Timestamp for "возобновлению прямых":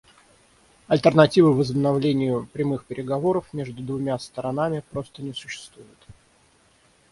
1.53-2.85